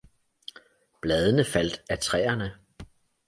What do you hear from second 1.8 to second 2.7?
af træerne.